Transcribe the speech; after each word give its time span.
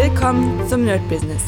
Willkommen 0.00 0.64
zum 0.68 0.84
Nerd 0.84 1.00
Business. 1.08 1.42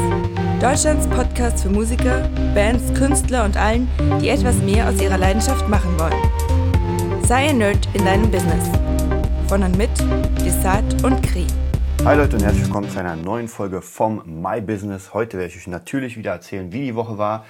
Deutschlands 0.61 1.07
Podcast 1.07 1.63
für 1.63 1.69
Musiker, 1.69 2.29
Bands, 2.53 2.93
Künstler 2.99 3.45
und 3.45 3.57
allen, 3.57 3.89
die 4.21 4.29
etwas 4.29 4.57
mehr 4.57 4.89
aus 4.89 5.01
ihrer 5.01 5.19
Leidenschaft 5.19 5.69
machen 5.69 5.97
wollen. 5.97 7.23
Sei 7.23 7.51
ein 7.51 7.59
Nerd 7.59 7.89
in 7.95 8.05
deinem 8.05 8.29
Business. 8.29 8.69
Von 9.47 9.63
und 9.63 9.79
mit 9.79 9.91
Desart 10.45 11.05
und 11.05 11.23
Kri. 11.23 11.47
Hi 12.05 12.17
Leute 12.17 12.35
und 12.35 12.43
herzlich 12.43 12.65
willkommen 12.65 12.91
zu 12.91 12.99
einer 12.99 13.15
neuen 13.15 13.47
Folge 13.47 13.83
vom 13.83 14.21
My 14.43 14.61
Business. 14.61 15.15
Heute 15.15 15.39
werde 15.39 15.53
ich 15.53 15.57
euch 15.57 15.69
natürlich 15.69 16.17
wieder 16.17 16.33
erzählen, 16.33 16.73
wie 16.73 16.87
die 16.87 16.97
Woche 16.97 17.19
war. 17.19 17.45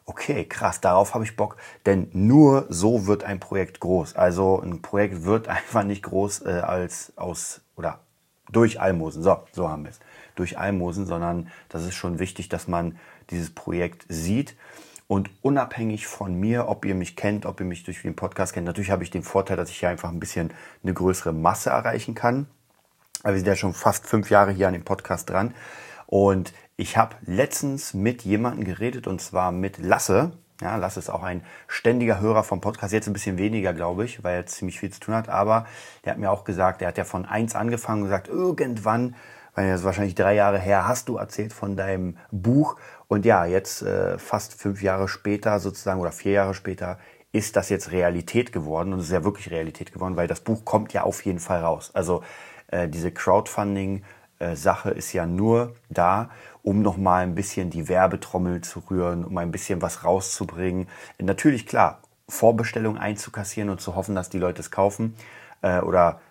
okay, 0.07 0.43
krass, 0.45 0.81
darauf 0.81 1.13
habe 1.13 1.23
ich 1.23 1.35
Bock. 1.35 1.57
Denn 1.85 2.09
nur 2.13 2.65
so 2.69 3.05
wird 3.05 3.23
ein 3.23 3.39
Projekt 3.39 3.79
groß. 3.79 4.15
Also 4.15 4.59
ein 4.59 4.81
Projekt 4.81 5.23
wird 5.23 5.47
einfach 5.49 5.83
nicht 5.83 6.01
groß 6.01 6.47
äh, 6.47 6.61
als 6.61 7.13
aus 7.15 7.61
oder 7.75 7.99
durch 8.51 8.79
Almosen. 8.79 9.23
So, 9.23 9.37
so 9.51 9.69
haben 9.69 9.83
wir 9.83 9.91
es. 9.91 9.99
Durch 10.35 10.57
Almosen, 10.57 11.05
sondern 11.05 11.49
das 11.69 11.83
ist 11.83 11.95
schon 11.95 12.19
wichtig, 12.19 12.49
dass 12.49 12.67
man 12.67 12.97
dieses 13.29 13.49
Projekt 13.49 14.05
sieht. 14.09 14.55
Und 15.07 15.31
unabhängig 15.41 16.05
von 16.05 16.35
mir, 16.39 16.67
ob 16.67 16.85
ihr 16.85 16.93
mich 16.93 17.15
kennt, 17.15 17.45
ob 17.45 17.59
ihr 17.59 17.65
mich 17.65 17.83
durch 17.83 18.03
den 18.03 18.15
Podcast 18.15 18.53
kennt, 18.53 18.67
natürlich 18.67 18.91
habe 18.91 19.03
ich 19.03 19.09
den 19.09 19.23
Vorteil, 19.23 19.57
dass 19.57 19.71
ich 19.71 19.79
hier 19.79 19.89
einfach 19.89 20.09
ein 20.09 20.19
bisschen 20.19 20.51
eine 20.83 20.93
größere 20.93 21.33
Masse 21.33 21.71
erreichen 21.71 22.13
kann. 22.13 22.45
Aber 23.23 23.33
wir 23.33 23.39
sind 23.39 23.47
ja 23.47 23.55
schon 23.55 23.73
fast 23.73 24.05
fünf 24.05 24.29
Jahre 24.29 24.51
hier 24.51 24.67
an 24.67 24.73
dem 24.73 24.85
Podcast 24.85 25.29
dran. 25.29 25.55
Und 26.05 26.53
ich 26.77 26.95
habe 26.95 27.15
letztens 27.25 27.93
mit 27.93 28.23
jemandem 28.23 28.65
geredet 28.65 29.07
und 29.07 29.19
zwar 29.19 29.51
mit 29.51 29.79
Lasse. 29.79 30.31
Ja, 30.61 30.75
Lasse 30.75 30.99
ist 30.99 31.09
auch 31.09 31.23
ein 31.23 31.41
ständiger 31.67 32.19
Hörer 32.19 32.43
vom 32.43 32.59
Podcast. 32.59 32.91
Jetzt 32.91 33.07
ein 33.07 33.13
bisschen 33.13 33.37
weniger, 33.37 33.73
glaube 33.73 34.03
ich, 34.03 34.23
weil 34.25 34.35
er 34.35 34.45
ziemlich 34.45 34.77
viel 34.79 34.91
zu 34.91 34.99
tun 34.99 35.15
hat. 35.15 35.29
Aber 35.29 35.65
der 36.03 36.11
hat 36.11 36.19
mir 36.19 36.29
auch 36.29 36.43
gesagt, 36.43 36.81
er 36.81 36.89
hat 36.89 36.97
ja 36.97 37.05
von 37.05 37.25
eins 37.25 37.55
angefangen 37.55 38.01
und 38.01 38.07
gesagt, 38.09 38.27
irgendwann, 38.27 39.15
weil 39.55 39.69
das 39.69 39.81
ist 39.81 39.85
wahrscheinlich 39.85 40.15
drei 40.15 40.35
Jahre 40.35 40.59
her, 40.59 40.85
hast 40.85 41.07
du 41.07 41.15
erzählt 41.15 41.53
von 41.53 41.77
deinem 41.77 42.17
Buch. 42.31 42.75
Und 43.07 43.25
ja, 43.25 43.45
jetzt 43.45 43.83
äh, 43.83 44.17
fast 44.17 44.53
fünf 44.53 44.81
Jahre 44.81 45.07
später 45.07 45.59
sozusagen 45.59 46.01
oder 46.01 46.11
vier 46.11 46.33
Jahre 46.33 46.53
später 46.53 46.99
ist 47.31 47.55
das 47.55 47.69
jetzt 47.69 47.91
Realität 47.93 48.51
geworden. 48.51 48.91
Und 48.91 48.99
es 48.99 49.05
ist 49.05 49.13
ja 49.13 49.23
wirklich 49.23 49.51
Realität 49.51 49.93
geworden, 49.93 50.17
weil 50.17 50.27
das 50.27 50.41
Buch 50.41 50.65
kommt 50.65 50.91
ja 50.91 51.03
auf 51.03 51.23
jeden 51.23 51.39
Fall 51.39 51.61
raus. 51.61 51.91
Also 51.93 52.21
äh, 52.67 52.89
diese 52.89 53.11
Crowdfunding- 53.11 54.01
äh, 54.39 54.55
Sache 54.55 54.91
ist 54.91 55.11
ja 55.11 55.25
nur 55.25 55.75
da, 55.89 56.29
um 56.69 56.83
nochmal 56.83 57.23
ein 57.23 57.33
bisschen 57.33 57.71
die 57.71 57.87
Werbetrommel 57.87 58.61
zu 58.61 58.83
rühren, 58.91 59.25
um 59.25 59.35
ein 59.39 59.49
bisschen 59.49 59.81
was 59.81 60.03
rauszubringen. 60.03 60.87
Natürlich, 61.17 61.65
klar, 61.65 61.99
Vorbestellungen 62.27 63.01
einzukassieren 63.01 63.71
und 63.71 63.81
zu 63.81 63.95
hoffen, 63.95 64.13
dass 64.13 64.29
die 64.29 64.37
Leute 64.37 64.61
es 64.61 64.69
kaufen 64.69 65.15
äh, 65.63 65.79
oder 65.79 66.21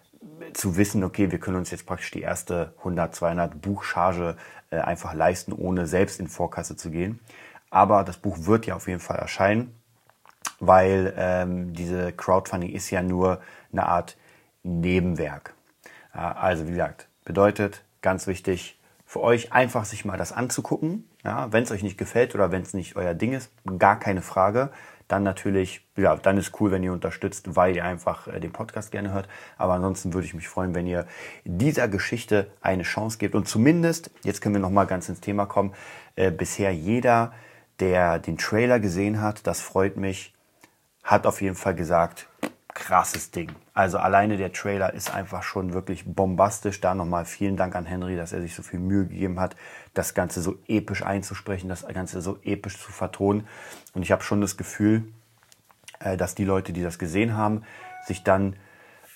zu 0.52 0.76
wissen, 0.76 1.02
okay, 1.02 1.32
wir 1.32 1.40
können 1.40 1.56
uns 1.56 1.72
jetzt 1.72 1.86
praktisch 1.86 2.12
die 2.12 2.20
erste 2.20 2.72
100, 2.78 3.16
200 3.16 3.60
Buchcharge 3.60 4.36
äh, 4.70 4.76
einfach 4.76 5.12
leisten, 5.12 5.52
ohne 5.52 5.88
selbst 5.88 6.20
in 6.20 6.28
Vorkasse 6.28 6.76
zu 6.76 6.92
gehen. 6.92 7.18
Aber 7.70 8.04
das 8.04 8.16
Buch 8.16 8.36
wird 8.42 8.64
ja 8.64 8.76
auf 8.76 8.86
jeden 8.86 9.00
Fall 9.00 9.16
erscheinen, 9.16 9.74
weil 10.60 11.14
ähm, 11.16 11.72
diese 11.72 12.12
Crowdfunding 12.12 12.70
ist 12.70 12.90
ja 12.90 13.02
nur 13.02 13.40
eine 13.72 13.86
Art 13.86 14.16
Nebenwerk. 14.62 15.54
Äh, 16.14 16.18
also 16.18 16.68
wie 16.68 16.72
gesagt, 16.72 17.08
bedeutet, 17.24 17.82
ganz 18.02 18.28
wichtig 18.28 18.77
für 19.08 19.20
euch, 19.22 19.54
einfach 19.54 19.86
sich 19.86 20.04
mal 20.04 20.18
das 20.18 20.32
anzugucken. 20.32 21.08
Ja, 21.24 21.50
wenn 21.50 21.62
es 21.62 21.70
euch 21.70 21.82
nicht 21.82 21.96
gefällt 21.96 22.34
oder 22.34 22.52
wenn 22.52 22.60
es 22.60 22.74
nicht 22.74 22.94
euer 22.94 23.14
Ding 23.14 23.32
ist, 23.32 23.50
gar 23.78 23.98
keine 23.98 24.20
Frage. 24.20 24.68
Dann 25.08 25.22
natürlich, 25.22 25.80
ja, 25.96 26.14
dann 26.16 26.36
ist 26.36 26.60
cool, 26.60 26.72
wenn 26.72 26.82
ihr 26.82 26.92
unterstützt, 26.92 27.56
weil 27.56 27.74
ihr 27.74 27.86
einfach 27.86 28.28
äh, 28.28 28.38
den 28.38 28.52
Podcast 28.52 28.92
gerne 28.92 29.10
hört. 29.10 29.26
Aber 29.56 29.72
ansonsten 29.72 30.12
würde 30.12 30.26
ich 30.26 30.34
mich 30.34 30.46
freuen, 30.46 30.74
wenn 30.74 30.86
ihr 30.86 31.06
dieser 31.46 31.88
Geschichte 31.88 32.50
eine 32.60 32.82
Chance 32.82 33.16
gebt. 33.16 33.34
Und 33.34 33.48
zumindest, 33.48 34.10
jetzt 34.24 34.42
können 34.42 34.56
wir 34.56 34.60
nochmal 34.60 34.86
ganz 34.86 35.08
ins 35.08 35.22
Thema 35.22 35.46
kommen, 35.46 35.72
äh, 36.14 36.30
bisher 36.30 36.74
jeder, 36.74 37.32
der 37.80 38.18
den 38.18 38.36
Trailer 38.36 38.78
gesehen 38.78 39.22
hat, 39.22 39.46
das 39.46 39.62
freut 39.62 39.96
mich, 39.96 40.34
hat 41.02 41.26
auf 41.26 41.40
jeden 41.40 41.56
Fall 41.56 41.74
gesagt, 41.74 42.28
krasses 42.78 43.32
Ding. 43.32 43.50
Also 43.74 43.98
alleine 43.98 44.36
der 44.36 44.52
Trailer 44.52 44.94
ist 44.94 45.12
einfach 45.12 45.42
schon 45.42 45.74
wirklich 45.74 46.04
bombastisch. 46.06 46.80
Da 46.80 46.94
nochmal 46.94 47.24
vielen 47.24 47.56
Dank 47.56 47.74
an 47.74 47.84
Henry, 47.84 48.16
dass 48.16 48.32
er 48.32 48.40
sich 48.40 48.54
so 48.54 48.62
viel 48.62 48.78
Mühe 48.78 49.06
gegeben 49.06 49.40
hat, 49.40 49.56
das 49.94 50.14
Ganze 50.14 50.40
so 50.40 50.56
episch 50.68 51.02
einzusprechen, 51.02 51.68
das 51.68 51.86
Ganze 51.86 52.22
so 52.22 52.38
episch 52.42 52.78
zu 52.78 52.92
vertonen. 52.92 53.46
Und 53.94 54.02
ich 54.02 54.12
habe 54.12 54.22
schon 54.22 54.40
das 54.40 54.56
Gefühl, 54.56 55.12
äh, 55.98 56.16
dass 56.16 56.34
die 56.34 56.44
Leute, 56.44 56.72
die 56.72 56.82
das 56.82 56.98
gesehen 56.98 57.36
haben, 57.36 57.64
sich 58.06 58.22
dann 58.22 58.56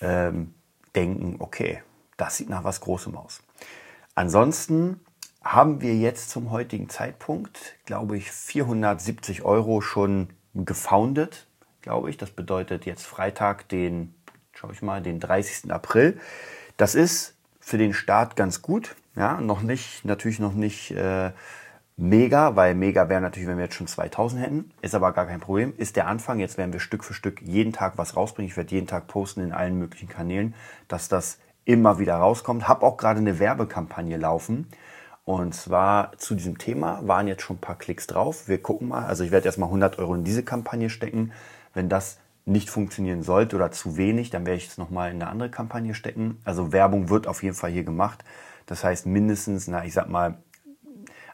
ähm, 0.00 0.54
denken, 0.96 1.36
okay, 1.38 1.82
das 2.16 2.36
sieht 2.36 2.50
nach 2.50 2.64
was 2.64 2.80
Großem 2.80 3.16
aus. 3.16 3.42
Ansonsten 4.14 5.00
haben 5.42 5.80
wir 5.80 5.96
jetzt 5.96 6.30
zum 6.30 6.50
heutigen 6.50 6.88
Zeitpunkt, 6.88 7.76
glaube 7.86 8.16
ich, 8.16 8.30
470 8.30 9.42
Euro 9.42 9.80
schon 9.80 10.30
gefoundet 10.54 11.46
glaube 11.82 12.10
ich. 12.10 12.16
Das 12.16 12.30
bedeutet 12.30 12.86
jetzt 12.86 13.06
Freitag, 13.06 13.68
den, 13.68 14.14
schau 14.52 14.70
ich 14.70 14.82
mal, 14.82 15.02
den 15.02 15.20
30. 15.20 15.70
April. 15.70 16.18
Das 16.76 16.94
ist 16.94 17.34
für 17.60 17.78
den 17.78 17.92
Start 17.92 18.36
ganz 18.36 18.62
gut. 18.62 18.96
Ja, 19.14 19.40
noch 19.40 19.62
nicht, 19.62 20.04
natürlich 20.04 20.38
noch 20.38 20.54
nicht 20.54 20.90
äh, 20.92 21.32
mega, 21.96 22.56
weil 22.56 22.74
mega 22.74 23.08
wäre 23.08 23.20
natürlich, 23.20 23.48
wenn 23.48 23.58
wir 23.58 23.64
jetzt 23.64 23.74
schon 23.74 23.86
2000 23.86 24.42
hätten. 24.42 24.70
Ist 24.80 24.94
aber 24.94 25.12
gar 25.12 25.26
kein 25.26 25.40
Problem. 25.40 25.74
Ist 25.76 25.96
der 25.96 26.06
Anfang. 26.06 26.38
Jetzt 26.38 26.56
werden 26.56 26.72
wir 26.72 26.80
Stück 26.80 27.04
für 27.04 27.14
Stück 27.14 27.42
jeden 27.42 27.72
Tag 27.72 27.98
was 27.98 28.16
rausbringen. 28.16 28.50
Ich 28.50 28.56
werde 28.56 28.74
jeden 28.74 28.86
Tag 28.86 29.06
posten 29.06 29.42
in 29.42 29.52
allen 29.52 29.78
möglichen 29.78 30.08
Kanälen, 30.08 30.54
dass 30.88 31.08
das 31.08 31.38
immer 31.64 31.98
wieder 31.98 32.16
rauskommt. 32.16 32.68
Hab 32.68 32.82
auch 32.82 32.96
gerade 32.96 33.20
eine 33.20 33.38
Werbekampagne 33.38 34.16
laufen. 34.16 34.68
Und 35.24 35.54
zwar 35.54 36.16
zu 36.18 36.34
diesem 36.34 36.58
Thema 36.58 37.00
waren 37.06 37.28
jetzt 37.28 37.42
schon 37.42 37.56
ein 37.56 37.60
paar 37.60 37.78
Klicks 37.78 38.08
drauf. 38.08 38.48
Wir 38.48 38.60
gucken 38.60 38.88
mal. 38.88 39.04
Also 39.04 39.22
ich 39.22 39.30
werde 39.30 39.46
erstmal 39.46 39.68
100 39.68 39.98
Euro 39.98 40.14
in 40.14 40.24
diese 40.24 40.42
Kampagne 40.42 40.90
stecken. 40.90 41.32
Wenn 41.74 41.88
das 41.88 42.18
nicht 42.44 42.70
funktionieren 42.70 43.22
sollte 43.22 43.56
oder 43.56 43.70
zu 43.70 43.96
wenig, 43.96 44.30
dann 44.30 44.46
werde 44.46 44.58
ich 44.58 44.68
es 44.68 44.78
nochmal 44.78 45.10
in 45.10 45.22
eine 45.22 45.30
andere 45.30 45.50
Kampagne 45.50 45.94
stecken. 45.94 46.40
Also 46.44 46.72
Werbung 46.72 47.08
wird 47.08 47.26
auf 47.26 47.42
jeden 47.42 47.54
Fall 47.54 47.70
hier 47.70 47.84
gemacht. 47.84 48.24
Das 48.66 48.84
heißt 48.84 49.06
mindestens, 49.06 49.68
na, 49.68 49.84
ich 49.84 49.92
sag 49.92 50.08
mal, 50.08 50.38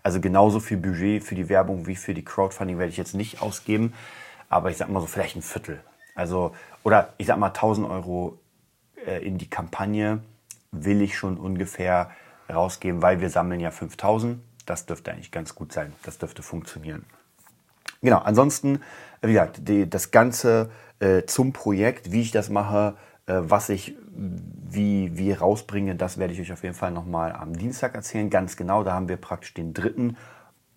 also 0.02 0.20
genauso 0.20 0.60
viel 0.60 0.76
Budget 0.76 1.24
für 1.24 1.34
die 1.34 1.48
Werbung 1.48 1.86
wie 1.86 1.96
für 1.96 2.14
die 2.14 2.24
Crowdfunding 2.24 2.78
werde 2.78 2.90
ich 2.90 2.96
jetzt 2.96 3.14
nicht 3.14 3.42
ausgeben. 3.42 3.94
Aber 4.48 4.70
ich 4.70 4.76
sag 4.76 4.88
mal 4.88 5.00
so 5.00 5.06
vielleicht 5.06 5.36
ein 5.36 5.42
Viertel. 5.42 5.80
Also, 6.14 6.54
oder 6.82 7.12
ich 7.18 7.26
sag 7.26 7.38
mal 7.38 7.48
1000 7.48 7.88
Euro 7.88 8.38
äh, 9.06 9.24
in 9.24 9.38
die 9.38 9.48
Kampagne 9.48 10.20
will 10.72 11.02
ich 11.02 11.16
schon 11.16 11.38
ungefähr 11.38 12.10
rausgeben, 12.52 13.02
weil 13.02 13.20
wir 13.20 13.30
sammeln 13.30 13.60
ja 13.60 13.70
5000. 13.70 14.40
Das 14.66 14.86
dürfte 14.86 15.12
eigentlich 15.12 15.30
ganz 15.30 15.54
gut 15.54 15.72
sein. 15.72 15.92
Das 16.02 16.18
dürfte 16.18 16.42
funktionieren. 16.42 17.04
Genau, 18.00 18.18
ansonsten, 18.18 18.80
wie 19.22 19.32
gesagt, 19.32 19.68
die, 19.68 19.88
das 19.88 20.10
Ganze 20.10 20.70
äh, 21.00 21.24
zum 21.24 21.52
Projekt, 21.52 22.12
wie 22.12 22.20
ich 22.20 22.30
das 22.30 22.48
mache, 22.48 22.94
äh, 23.26 23.34
was 23.38 23.68
ich 23.68 23.96
wie 24.70 25.16
wir 25.16 25.38
rausbringen, 25.38 25.96
das 25.96 26.18
werde 26.18 26.34
ich 26.34 26.40
euch 26.40 26.52
auf 26.52 26.62
jeden 26.62 26.74
Fall 26.74 26.90
nochmal 26.90 27.32
am 27.32 27.56
Dienstag 27.56 27.94
erzählen. 27.94 28.30
Ganz 28.30 28.56
genau, 28.56 28.82
da 28.82 28.92
haben 28.92 29.08
wir 29.08 29.16
praktisch 29.16 29.54
den 29.54 29.72
dritten 29.72 30.16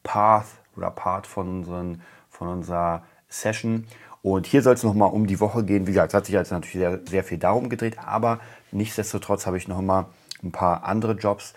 Path 0.03 0.45
oder 0.77 0.91
Part 0.91 1.27
von, 1.27 1.49
unseren, 1.49 2.01
von 2.29 2.47
unserer 2.47 3.03
Session. 3.27 3.87
Und 4.21 4.45
hier 4.45 4.61
soll 4.61 4.75
es 4.75 4.83
nochmal 4.83 5.09
um 5.09 5.25
die 5.25 5.39
Woche 5.39 5.63
gehen. 5.63 5.87
Wie 5.87 5.91
gesagt, 5.91 6.09
es 6.09 6.13
hat 6.13 6.25
sich 6.25 6.33
jetzt 6.33 6.51
natürlich 6.51 6.73
sehr, 6.73 6.99
sehr 7.09 7.23
viel 7.23 7.39
darum 7.39 7.69
gedreht, 7.69 7.97
aber 7.97 8.39
nichtsdestotrotz 8.71 9.47
habe 9.47 9.57
ich 9.57 9.67
noch 9.67 9.81
mal 9.81 10.05
ein 10.43 10.51
paar 10.51 10.83
andere 10.83 11.13
Jobs. 11.13 11.53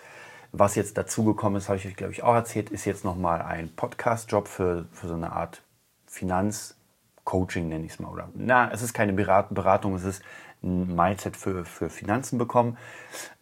Was 0.57 0.75
jetzt 0.75 0.97
dazugekommen 0.97 1.57
ist, 1.57 1.67
habe 1.67 1.77
ich 1.77 1.85
euch, 1.85 1.97
glaube 1.97 2.13
ich, 2.13 2.23
auch 2.23 2.33
erzählt, 2.33 2.69
ist 2.69 2.85
jetzt 2.85 3.03
nochmal 3.03 3.41
ein 3.41 3.75
Podcast-Job 3.75 4.47
für, 4.47 4.85
für 4.93 5.09
so 5.09 5.13
eine 5.13 5.33
Art 5.33 5.61
Finanz-Coaching, 6.07 7.67
nenne 7.67 7.85
ich 7.85 7.91
es 7.91 7.99
mal. 7.99 8.07
Oder, 8.07 8.29
na, 8.35 8.71
es 8.71 8.81
ist 8.81 8.93
keine 8.93 9.11
Beratung, 9.11 9.95
es 9.95 10.05
ist 10.05 10.23
ein 10.63 10.95
Mindset 10.95 11.35
für, 11.35 11.65
für 11.65 11.89
Finanzen 11.89 12.37
bekommen. 12.37 12.77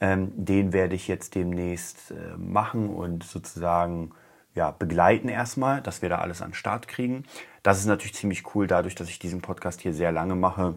Ähm, 0.01 0.31
den 0.35 0.73
werde 0.73 0.95
ich 0.95 1.07
jetzt 1.07 1.35
demnächst 1.35 2.09
äh, 2.09 2.35
machen 2.35 2.89
und 2.89 3.23
sozusagen 3.23 4.09
ja, 4.55 4.71
begleiten 4.71 5.29
erstmal, 5.29 5.81
dass 5.81 6.01
wir 6.01 6.09
da 6.09 6.17
alles 6.17 6.41
an 6.41 6.49
den 6.49 6.55
Start 6.55 6.87
kriegen. 6.87 7.25
Das 7.61 7.77
ist 7.77 7.85
natürlich 7.85 8.15
ziemlich 8.15 8.55
cool, 8.55 8.65
dadurch, 8.65 8.95
dass 8.95 9.09
ich 9.09 9.19
diesen 9.19 9.41
Podcast 9.41 9.81
hier 9.81 9.93
sehr 9.93 10.11
lange 10.11 10.33
mache, 10.33 10.73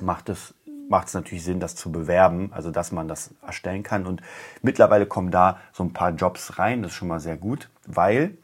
macht 0.00 0.30
es 0.30 0.54
macht 0.92 1.08
es 1.08 1.14
natürlich 1.14 1.42
Sinn, 1.42 1.58
das 1.58 1.74
zu 1.74 1.90
bewerben, 1.90 2.52
also 2.52 2.70
dass 2.70 2.92
man 2.92 3.08
das 3.08 3.34
erstellen 3.44 3.82
kann. 3.82 4.06
Und 4.06 4.20
mittlerweile 4.60 5.06
kommen 5.06 5.30
da 5.30 5.58
so 5.72 5.82
ein 5.82 5.94
paar 5.94 6.10
Jobs 6.10 6.58
rein, 6.58 6.82
das 6.82 6.92
ist 6.92 6.98
schon 6.98 7.08
mal 7.08 7.18
sehr 7.18 7.38
gut, 7.38 7.70
weil 7.86 8.36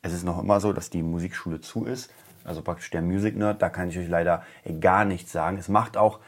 es 0.00 0.12
ist 0.12 0.22
noch 0.24 0.40
immer 0.40 0.60
so, 0.60 0.72
dass 0.72 0.88
die 0.88 1.02
Musikschule 1.02 1.60
zu 1.60 1.84
ist. 1.84 2.12
Also 2.44 2.62
praktisch 2.62 2.90
der 2.90 3.02
Music 3.02 3.36
Nerd, 3.36 3.60
da 3.60 3.68
kann 3.68 3.88
ich 3.88 3.98
euch 3.98 4.08
leider 4.08 4.44
gar 4.78 5.04
nichts 5.04 5.32
sagen. 5.32 5.58
Es 5.58 5.68
macht 5.68 5.96
auch, 5.96 6.20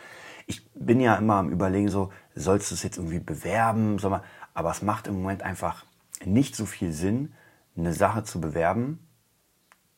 ich 0.46 0.68
bin 0.74 1.00
ja 1.00 1.14
immer 1.14 1.36
am 1.36 1.48
Überlegen, 1.48 1.88
so, 1.88 2.12
sollst 2.34 2.72
du 2.72 2.74
es 2.74 2.82
jetzt 2.82 2.98
irgendwie 2.98 3.20
bewerben? 3.20 4.00
Soll 4.00 4.10
man, 4.10 4.22
aber 4.54 4.72
es 4.72 4.82
macht 4.82 5.06
im 5.06 5.14
Moment 5.14 5.44
einfach 5.44 5.84
nicht 6.24 6.56
so 6.56 6.66
viel 6.66 6.92
Sinn, 6.92 7.34
eine 7.76 7.92
Sache 7.92 8.24
zu 8.24 8.40
bewerben, 8.40 8.98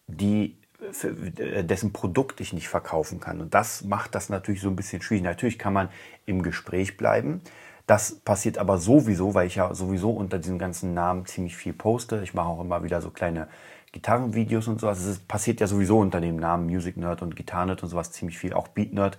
die 0.09 0.59
dessen 1.39 1.93
Produkt 1.93 2.41
ich 2.41 2.53
nicht 2.53 2.69
verkaufen 2.69 3.21
kann. 3.21 3.41
Und 3.41 3.55
das 3.55 3.85
macht 3.85 4.15
das 4.15 4.29
natürlich 4.29 4.61
so 4.61 4.69
ein 4.69 4.77
bisschen 4.77 5.03
schwierig. 5.03 5.25
Natürlich 5.25 5.59
kann 5.59 5.73
man 5.73 5.89
im 6.27 6.43
Gespräch 6.43 6.97
bleiben. 6.97 7.41
Das 7.87 8.17
passiert 8.17 8.59
aber 8.59 8.79
sowieso, 8.79 9.35
weil 9.35 9.47
ich 9.47 9.57
ja 9.57 9.75
sowieso 9.75 10.11
unter 10.11 10.39
diesem 10.39 10.59
ganzen 10.59 10.95
Namen 10.95 11.27
ziemlich 11.27 11.57
viel 11.57 11.75
poste. 11.75 12.21
Ich 12.23 12.33
mache 12.33 12.49
auch 12.49 12.61
immer 12.61 12.83
wieder 12.83 13.03
so 13.03 13.11
kleine 13.11 13.49
Gitarrenvideos 13.93 14.69
und 14.69 14.81
sowas. 14.81 15.05
Es 15.05 15.19
passiert 15.19 15.61
ja 15.61 15.67
sowieso 15.67 15.99
unter 15.99 16.21
dem 16.21 16.37
Namen 16.37 16.67
Music 16.67 16.97
Nerd 16.97 17.23
und 17.23 17.37
Gitarre 17.37 17.67
Nerd 17.67 17.83
und 17.83 17.89
sowas 17.89 18.11
ziemlich 18.11 18.39
viel, 18.39 18.55
auch 18.55 18.69
Beat 18.69 18.93
Nerd. 18.93 19.19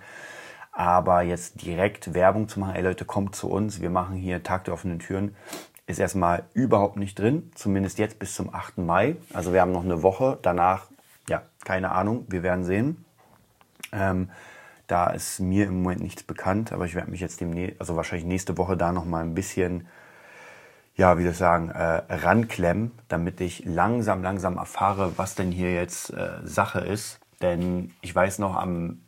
Aber 0.72 1.22
jetzt 1.22 1.62
direkt 1.62 2.12
Werbung 2.12 2.48
zu 2.48 2.60
machen, 2.60 2.74
ey 2.74 2.82
Leute, 2.82 3.06
kommt 3.06 3.34
zu 3.34 3.48
uns, 3.48 3.80
wir 3.80 3.88
machen 3.88 4.16
hier 4.16 4.42
Tag 4.42 4.64
der 4.64 4.74
offenen 4.74 4.98
Türen, 4.98 5.34
ist 5.86 5.98
erstmal 5.98 6.44
überhaupt 6.52 6.96
nicht 6.96 7.18
drin, 7.18 7.50
zumindest 7.54 7.98
jetzt 7.98 8.18
bis 8.18 8.34
zum 8.34 8.52
8. 8.52 8.78
Mai. 8.78 9.16
Also 9.32 9.54
wir 9.54 9.62
haben 9.62 9.72
noch 9.72 9.84
eine 9.84 10.02
Woche, 10.02 10.38
danach, 10.42 10.88
keine 11.66 11.90
Ahnung, 11.90 12.26
wir 12.28 12.44
werden 12.44 12.64
sehen. 12.64 13.04
Ähm, 13.92 14.30
da 14.86 15.08
ist 15.10 15.40
mir 15.40 15.66
im 15.66 15.82
Moment 15.82 16.00
nichts 16.00 16.22
bekannt, 16.22 16.72
aber 16.72 16.86
ich 16.86 16.94
werde 16.94 17.10
mich 17.10 17.20
jetzt 17.20 17.40
demnächst, 17.40 17.80
also 17.80 17.96
wahrscheinlich 17.96 18.26
nächste 18.26 18.56
Woche 18.56 18.76
da 18.76 18.92
noch 18.92 19.04
mal 19.04 19.24
ein 19.24 19.34
bisschen, 19.34 19.88
ja, 20.94 21.18
wie 21.18 21.26
ich 21.26 21.36
sagen, 21.36 21.70
äh, 21.70 22.02
ranklemmen, 22.08 22.92
damit 23.08 23.40
ich 23.40 23.64
langsam, 23.64 24.22
langsam 24.22 24.58
erfahre, 24.58 25.18
was 25.18 25.34
denn 25.34 25.50
hier 25.50 25.74
jetzt 25.74 26.10
äh, 26.10 26.38
Sache 26.44 26.80
ist. 26.80 27.18
Denn 27.42 27.92
ich 28.00 28.14
weiß 28.14 28.38
noch, 28.38 28.54
am, 28.54 29.00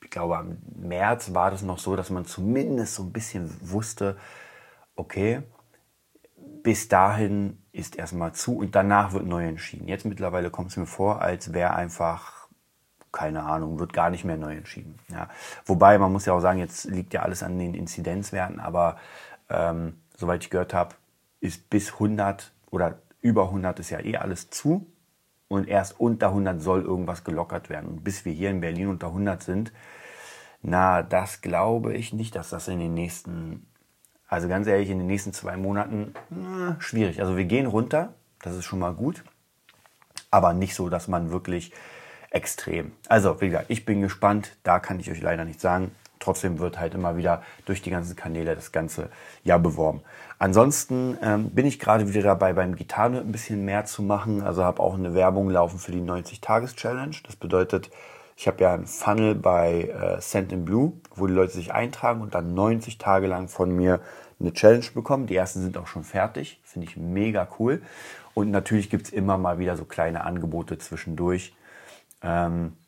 ich 0.00 0.10
glaube, 0.10 0.38
am 0.38 0.58
März 0.76 1.34
war 1.34 1.50
das 1.50 1.62
noch 1.62 1.80
so, 1.80 1.96
dass 1.96 2.10
man 2.10 2.24
zumindest 2.24 2.94
so 2.94 3.02
ein 3.02 3.12
bisschen 3.12 3.50
wusste, 3.68 4.16
okay, 4.94 5.42
bis 6.62 6.88
dahin 6.88 7.62
ist 7.72 7.96
erstmal 7.96 8.32
zu 8.32 8.58
und 8.58 8.74
danach 8.74 9.12
wird 9.12 9.26
neu 9.26 9.46
entschieden. 9.46 9.88
Jetzt 9.88 10.04
mittlerweile 10.04 10.50
kommt 10.50 10.70
es 10.70 10.76
mir 10.76 10.86
vor, 10.86 11.22
als 11.22 11.52
wäre 11.52 11.74
einfach, 11.74 12.48
keine 13.12 13.44
Ahnung, 13.44 13.78
wird 13.78 13.92
gar 13.92 14.10
nicht 14.10 14.24
mehr 14.24 14.36
neu 14.36 14.56
entschieden. 14.56 14.98
Ja. 15.08 15.28
Wobei, 15.64 15.98
man 15.98 16.12
muss 16.12 16.26
ja 16.26 16.32
auch 16.32 16.40
sagen, 16.40 16.58
jetzt 16.58 16.84
liegt 16.84 17.14
ja 17.14 17.22
alles 17.22 17.42
an 17.42 17.58
den 17.58 17.74
Inzidenzwerten, 17.74 18.60
aber 18.60 18.96
ähm, 19.48 20.00
soweit 20.16 20.44
ich 20.44 20.50
gehört 20.50 20.74
habe, 20.74 20.94
ist 21.40 21.70
bis 21.70 21.94
100 21.94 22.52
oder 22.70 22.98
über 23.20 23.44
100 23.44 23.78
ist 23.80 23.90
ja 23.90 24.00
eh 24.00 24.16
alles 24.16 24.50
zu 24.50 24.86
und 25.48 25.68
erst 25.68 25.98
unter 25.98 26.28
100 26.28 26.60
soll 26.60 26.82
irgendwas 26.82 27.24
gelockert 27.24 27.68
werden. 27.68 27.88
Und 27.90 28.04
bis 28.04 28.24
wir 28.24 28.32
hier 28.32 28.50
in 28.50 28.60
Berlin 28.60 28.88
unter 28.88 29.08
100 29.08 29.42
sind, 29.42 29.72
na, 30.62 31.02
das 31.02 31.40
glaube 31.40 31.94
ich 31.94 32.12
nicht, 32.12 32.36
dass 32.36 32.50
das 32.50 32.68
in 32.68 32.78
den 32.78 32.94
nächsten 32.94 33.66
also 34.30 34.48
ganz 34.48 34.68
ehrlich, 34.68 34.88
in 34.88 34.98
den 34.98 35.08
nächsten 35.08 35.32
zwei 35.32 35.56
Monaten 35.56 36.14
na, 36.30 36.76
schwierig. 36.78 37.20
Also 37.20 37.36
wir 37.36 37.44
gehen 37.44 37.66
runter, 37.66 38.14
das 38.42 38.54
ist 38.54 38.64
schon 38.64 38.78
mal 38.78 38.94
gut, 38.94 39.24
aber 40.30 40.54
nicht 40.54 40.76
so, 40.76 40.88
dass 40.88 41.08
man 41.08 41.32
wirklich 41.32 41.72
extrem. 42.30 42.92
Also 43.08 43.40
wie 43.40 43.48
gesagt, 43.48 43.66
ich 43.68 43.84
bin 43.84 44.00
gespannt, 44.00 44.56
da 44.62 44.78
kann 44.78 45.00
ich 45.00 45.10
euch 45.10 45.20
leider 45.20 45.44
nicht 45.44 45.60
sagen. 45.60 45.90
Trotzdem 46.20 46.60
wird 46.60 46.78
halt 46.78 46.94
immer 46.94 47.16
wieder 47.16 47.42
durch 47.64 47.82
die 47.82 47.90
ganzen 47.90 48.14
Kanäle 48.14 48.54
das 48.54 48.70
ganze 48.70 49.08
Jahr 49.42 49.58
beworben. 49.58 50.02
Ansonsten 50.38 51.18
ähm, 51.22 51.50
bin 51.50 51.66
ich 51.66 51.80
gerade 51.80 52.08
wieder 52.08 52.22
dabei, 52.22 52.52
beim 52.52 52.76
Gitarre 52.76 53.18
ein 53.18 53.32
bisschen 53.32 53.64
mehr 53.64 53.84
zu 53.84 54.02
machen. 54.02 54.42
Also 54.42 54.62
habe 54.62 54.80
auch 54.80 54.94
eine 54.94 55.14
Werbung 55.14 55.50
laufen 55.50 55.78
für 55.78 55.92
die 55.92 56.02
90-Tages-Challenge. 56.02 57.16
Das 57.24 57.34
bedeutet, 57.34 57.90
ich 58.40 58.46
habe 58.46 58.62
ja 58.62 58.72
einen 58.72 58.86
Funnel 58.86 59.34
bei 59.34 59.82
äh, 59.82 60.18
Send 60.22 60.50
in 60.50 60.64
Blue, 60.64 60.94
wo 61.14 61.26
die 61.26 61.34
Leute 61.34 61.52
sich 61.52 61.74
eintragen 61.74 62.22
und 62.22 62.34
dann 62.34 62.54
90 62.54 62.96
Tage 62.96 63.26
lang 63.26 63.48
von 63.48 63.70
mir 63.70 64.00
eine 64.40 64.54
Challenge 64.54 64.86
bekommen. 64.94 65.26
Die 65.26 65.36
ersten 65.36 65.60
sind 65.60 65.76
auch 65.76 65.86
schon 65.86 66.04
fertig, 66.04 66.58
finde 66.64 66.88
ich 66.88 66.96
mega 66.96 67.46
cool. 67.58 67.82
Und 68.32 68.50
natürlich 68.50 68.88
gibt 68.88 69.08
es 69.08 69.12
immer 69.12 69.36
mal 69.36 69.58
wieder 69.58 69.76
so 69.76 69.84
kleine 69.84 70.24
Angebote 70.24 70.78
zwischendurch, 70.78 71.54
ähm, 72.22 72.78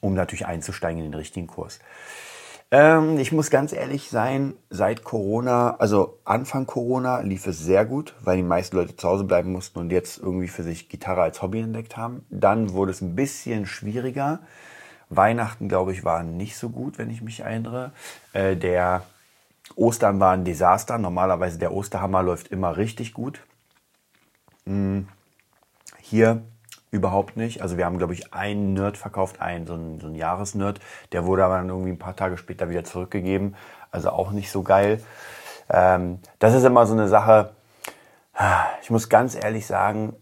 um 0.00 0.14
natürlich 0.14 0.46
einzusteigen 0.46 1.04
in 1.04 1.10
den 1.10 1.18
richtigen 1.18 1.48
Kurs. 1.48 1.78
Ähm, 2.72 3.18
ich 3.18 3.32
muss 3.32 3.50
ganz 3.50 3.74
ehrlich 3.74 4.08
sein, 4.08 4.54
seit 4.70 5.04
Corona, 5.04 5.76
also 5.76 6.18
Anfang 6.24 6.66
Corona 6.66 7.20
lief 7.20 7.46
es 7.46 7.58
sehr 7.58 7.84
gut, 7.84 8.14
weil 8.22 8.38
die 8.38 8.42
meisten 8.42 8.76
Leute 8.76 8.96
zu 8.96 9.06
Hause 9.06 9.24
bleiben 9.24 9.52
mussten 9.52 9.78
und 9.78 9.92
jetzt 9.92 10.16
irgendwie 10.16 10.48
für 10.48 10.62
sich 10.62 10.88
Gitarre 10.88 11.20
als 11.20 11.42
Hobby 11.42 11.60
entdeckt 11.60 11.98
haben. 11.98 12.24
Dann 12.30 12.72
wurde 12.72 12.92
es 12.92 13.02
ein 13.02 13.14
bisschen 13.14 13.66
schwieriger. 13.66 14.40
Weihnachten, 15.10 15.68
glaube 15.68 15.92
ich, 15.92 16.02
war 16.02 16.22
nicht 16.22 16.56
so 16.56 16.70
gut, 16.70 16.96
wenn 16.96 17.10
ich 17.10 17.20
mich 17.20 17.40
erinnere. 17.40 17.92
Äh, 18.32 18.56
der 18.56 19.02
Ostern 19.76 20.18
war 20.18 20.32
ein 20.32 20.46
Desaster. 20.46 20.96
Normalerweise 20.96 21.58
der 21.58 21.74
Osterhammer 21.74 22.22
läuft 22.22 22.48
immer 22.48 22.78
richtig 22.78 23.12
gut. 23.12 23.42
Hm. 24.64 25.08
Hier 26.00 26.42
Überhaupt 26.92 27.38
nicht. 27.38 27.62
Also 27.62 27.78
wir 27.78 27.86
haben, 27.86 27.96
glaube 27.96 28.12
ich, 28.12 28.34
einen 28.34 28.74
Nerd 28.74 28.98
verkauft, 28.98 29.40
einen 29.40 29.66
so 29.66 29.72
einen, 29.72 29.98
so 29.98 30.08
einen 30.08 30.14
Jahresnerd. 30.14 30.78
Der 31.10 31.24
wurde 31.24 31.42
aber 31.42 31.56
dann 31.56 31.70
irgendwie 31.70 31.90
ein 31.90 31.98
paar 31.98 32.14
Tage 32.14 32.36
später 32.36 32.68
wieder 32.68 32.84
zurückgegeben. 32.84 33.56
Also 33.90 34.10
auch 34.10 34.30
nicht 34.30 34.50
so 34.50 34.62
geil. 34.62 35.02
Ähm, 35.70 36.20
das 36.38 36.54
ist 36.54 36.64
immer 36.64 36.84
so 36.84 36.92
eine 36.92 37.08
Sache. 37.08 37.54
Ich 38.82 38.90
muss 38.90 39.08
ganz 39.08 39.34
ehrlich 39.34 39.66
sagen, 39.66 40.14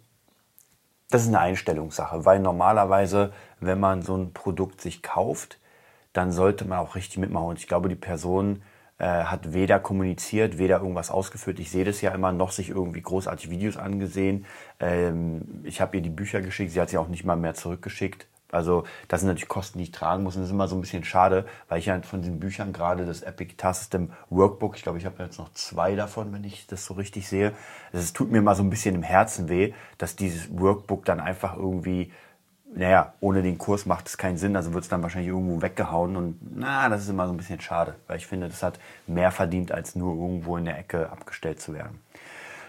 das 1.10 1.22
ist 1.22 1.28
eine 1.28 1.40
Einstellungssache, 1.40 2.24
weil 2.24 2.38
normalerweise, 2.38 3.32
wenn 3.58 3.80
man 3.80 4.02
so 4.02 4.16
ein 4.16 4.32
Produkt 4.32 4.80
sich 4.80 5.02
kauft, 5.02 5.58
dann 6.12 6.30
sollte 6.30 6.64
man 6.64 6.78
auch 6.78 6.94
richtig 6.94 7.18
mitmachen. 7.18 7.48
Und 7.48 7.58
ich 7.58 7.66
glaube, 7.66 7.88
die 7.88 7.96
Person 7.96 8.62
äh, 9.00 9.24
hat 9.24 9.54
weder 9.54 9.80
kommuniziert, 9.80 10.58
weder 10.58 10.78
irgendwas 10.78 11.10
ausgeführt. 11.10 11.58
Ich 11.58 11.70
sehe 11.70 11.84
das 11.84 12.02
ja 12.02 12.12
immer 12.12 12.32
noch, 12.32 12.52
sich 12.52 12.68
irgendwie 12.68 13.00
großartig 13.00 13.48
Videos 13.48 13.78
angesehen. 13.78 14.44
Ähm, 14.78 15.62
ich 15.64 15.80
habe 15.80 15.96
ihr 15.96 16.02
die 16.02 16.10
Bücher 16.10 16.42
geschickt, 16.42 16.72
sie 16.72 16.80
hat 16.80 16.90
sie 16.90 16.98
auch 16.98 17.08
nicht 17.08 17.24
mal 17.24 17.36
mehr 17.36 17.54
zurückgeschickt. 17.54 18.26
Also 18.52 18.84
das 19.08 19.20
sind 19.20 19.28
natürlich 19.28 19.48
Kosten, 19.48 19.78
die 19.78 19.84
ich 19.84 19.92
tragen 19.92 20.22
muss. 20.22 20.36
Und 20.36 20.42
das 20.42 20.50
ist 20.50 20.54
immer 20.54 20.68
so 20.68 20.76
ein 20.76 20.80
bisschen 20.80 21.04
schade, 21.04 21.46
weil 21.68 21.78
ich 21.78 21.86
ja 21.86 22.00
von 22.02 22.20
diesen 22.20 22.40
Büchern 22.40 22.72
gerade 22.72 23.06
das 23.06 23.22
Epic 23.22 23.52
Guitar 23.52 23.74
System 23.74 24.10
Workbook, 24.28 24.76
ich 24.76 24.82
glaube, 24.82 24.98
ich 24.98 25.06
habe 25.06 25.22
jetzt 25.22 25.38
noch 25.38 25.52
zwei 25.54 25.94
davon, 25.94 26.32
wenn 26.32 26.44
ich 26.44 26.66
das 26.66 26.84
so 26.84 26.94
richtig 26.94 27.28
sehe. 27.28 27.52
Es 27.92 28.12
tut 28.12 28.30
mir 28.30 28.42
mal 28.42 28.54
so 28.54 28.62
ein 28.62 28.70
bisschen 28.70 28.94
im 28.94 29.02
Herzen 29.02 29.48
weh, 29.48 29.72
dass 29.98 30.16
dieses 30.16 30.50
Workbook 30.58 31.04
dann 31.04 31.20
einfach 31.20 31.56
irgendwie 31.56 32.12
naja, 32.74 33.14
ohne 33.20 33.42
den 33.42 33.58
Kurs 33.58 33.86
macht 33.86 34.06
es 34.06 34.16
keinen 34.16 34.36
Sinn, 34.36 34.54
also 34.56 34.72
wird 34.72 34.84
es 34.84 34.90
dann 34.90 35.02
wahrscheinlich 35.02 35.30
irgendwo 35.30 35.60
weggehauen 35.60 36.16
und 36.16 36.38
na, 36.56 36.88
das 36.88 37.02
ist 37.02 37.08
immer 37.08 37.26
so 37.26 37.32
ein 37.32 37.36
bisschen 37.36 37.60
schade, 37.60 37.94
weil 38.06 38.16
ich 38.18 38.26
finde, 38.26 38.48
das 38.48 38.62
hat 38.62 38.78
mehr 39.06 39.32
verdient, 39.32 39.72
als 39.72 39.96
nur 39.96 40.14
irgendwo 40.14 40.56
in 40.56 40.64
der 40.64 40.78
Ecke 40.78 41.10
abgestellt 41.10 41.60
zu 41.60 41.74
werden. 41.74 42.00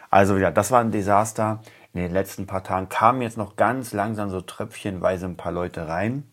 Also 0.10 0.38
ja, 0.38 0.52
das 0.52 0.72
war 0.72 0.82
ein 0.82 0.92
Desaster. 0.92 1.60
In 1.94 2.02
den 2.02 2.12
letzten 2.12 2.48
paar 2.48 2.64
Tagen 2.64 2.90
kamen 2.90 3.22
jetzt 3.22 3.38
noch 3.38 3.56
ganz 3.56 3.94
langsam 3.94 4.30
so 4.30 4.42
tröpfchenweise 4.42 5.26
ein 5.26 5.38
paar 5.38 5.52
Leute 5.52 5.88
rein. 5.88 6.24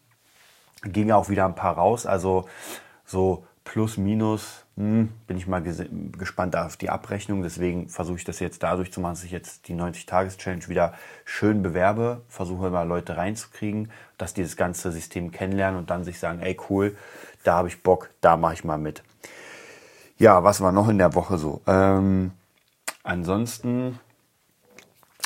Ging 0.83 1.11
auch 1.11 1.29
wieder 1.29 1.45
ein 1.45 1.57
paar 1.57 1.75
raus, 1.75 2.07
also 2.07 2.49
so 3.05 3.47
plus 3.69 3.99
minus 3.99 4.65
hm, 4.77 5.11
bin 5.27 5.37
ich 5.37 5.47
mal 5.47 5.61
gespannt 5.61 6.57
auf 6.57 6.79
die 6.79 6.89
Abrechnung. 6.89 7.43
Deswegen 7.43 7.91
versuche 7.91 8.17
ich 8.17 8.25
das 8.25 8.41
jetzt 8.41 8.63
dadurch 8.63 8.91
zu 8.91 9.01
machen, 9.01 9.13
dass 9.13 9.25
ich 9.25 9.31
jetzt 9.31 9.69
die 9.69 9.75
90-Tages-Challenge 9.75 10.69
wieder 10.69 10.95
schön 11.27 11.63
bewerbe, 11.63 12.23
versuche 12.29 12.71
mal 12.71 12.89
Leute 12.89 13.19
reinzukriegen, 13.19 13.91
dass 14.17 14.33
die 14.33 14.43
das 14.43 14.57
ganze 14.57 14.91
System 14.91 15.33
kennenlernen 15.33 15.79
und 15.79 15.91
dann 15.91 16.03
sich 16.03 16.19
sagen, 16.19 16.41
ey 16.41 16.57
cool, 16.71 16.97
da 17.45 17.57
habe 17.57 17.69
ich 17.69 17.83
Bock, 17.83 18.09
da 18.23 18.39
mache 18.39 18.55
ich 18.55 18.65
mal 18.65 18.79
mit. 18.79 19.03
Ja, 20.17 20.43
was 20.43 20.63
war 20.63 20.73
noch 20.73 20.89
in 20.89 20.97
der 20.97 21.15
Woche 21.15 21.37
so? 21.37 21.61
Ähm, 21.67 22.33
ansonsten, 23.03 24.01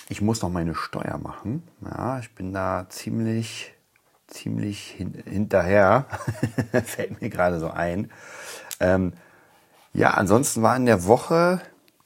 ich 0.09 0.21
muss 0.21 0.43
noch 0.43 0.51
meine 0.51 0.75
Steuer 0.75 1.19
machen. 1.23 1.63
Ja, 1.81 2.19
ich 2.19 2.35
bin 2.35 2.53
da 2.53 2.87
ziemlich, 2.89 3.73
ziemlich 4.33 4.91
hin 4.91 5.15
hinterher. 5.25 6.07
Fällt 6.85 7.21
mir 7.21 7.31
gerade 7.31 7.61
so 7.61 7.71
ein. 7.71 8.11
Ähm, 8.81 9.13
ja, 9.93 10.13
ansonsten 10.13 10.63
war 10.63 10.77
in 10.77 10.87
der 10.87 11.05
Woche, 11.05 11.61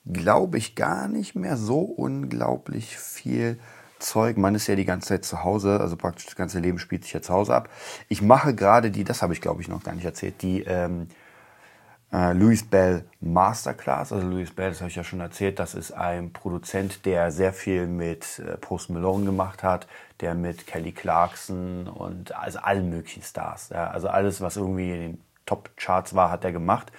glaube 0.05 0.59
ich, 0.59 0.75
gar 0.75 1.09
nicht 1.09 1.35
mehr 1.35 1.57
so 1.57 1.81
unglaublich 1.81 2.99
viel 2.99 3.59
Zeug. 3.99 4.37
Man 4.37 4.55
ist 4.55 4.67
ja 4.67 4.75
die 4.75 4.85
ganze 4.85 5.09
Zeit 5.09 5.25
zu 5.25 5.45
Hause, 5.45 5.81
also 5.81 5.97
praktisch 5.97 6.27
das 6.27 6.37
ganze 6.37 6.59
Leben 6.59 6.79
spielt 6.79 7.05
sich 7.05 7.13
ja 7.13 7.23
zu 7.23 7.33
Hause 7.33 7.55
ab. 7.55 7.69
Ich 8.09 8.23
mache 8.23 8.55
gerade 8.55 8.91
die, 8.91 9.05
das 9.05 9.23
habe 9.23 9.33
ich 9.33 9.41
glaube 9.41 9.63
ich 9.63 9.69
noch 9.69 9.83
gar 9.83 9.95
nicht 9.95 10.05
erzählt, 10.05 10.43
die 10.43 10.63
ähm, 10.63 11.09
äh, 12.13 12.33
Louis 12.33 12.65
Bell 12.65 13.05
Masterclass. 13.21 14.13
Also 14.13 14.27
Louis 14.27 14.51
Bell, 14.51 14.71
das 14.71 14.81
habe 14.81 14.91
ich 14.91 14.97
ja 14.97 15.05
schon 15.05 15.21
erzählt, 15.21 15.59
das 15.59 15.75
ist 15.75 15.93
ein 15.93 16.33
Produzent, 16.33 17.05
der 17.05 17.31
sehr 17.31 17.53
viel 17.53 17.87
mit 17.87 18.39
äh, 18.39 18.57
Post 18.57 18.91
Malone 18.91 19.25
gemacht 19.25 19.63
hat, 19.63 19.87
der 20.21 20.35
mit 20.35 20.67
Kelly 20.67 20.93
Clarkson 20.93 21.89
und 21.89 22.35
also 22.35 22.59
allen 22.61 22.91
möglichen 22.91 23.23
Stars. 23.23 23.71
Ja, 23.71 23.89
also 23.91 24.09
alles, 24.09 24.41
was 24.41 24.57
irgendwie 24.57 24.91
in 24.91 25.01
den 25.01 25.23
Top-Charts 25.47 26.15
war, 26.15 26.31
hat 26.31 26.45
er 26.45 26.53
gemacht. 26.53 26.93